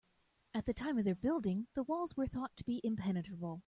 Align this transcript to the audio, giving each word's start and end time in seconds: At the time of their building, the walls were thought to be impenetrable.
At 0.55 0.65
the 0.65 0.73
time 0.73 0.97
of 0.97 1.05
their 1.05 1.13
building, 1.13 1.67
the 1.75 1.83
walls 1.83 2.17
were 2.17 2.25
thought 2.25 2.55
to 2.57 2.63
be 2.63 2.81
impenetrable. 2.83 3.59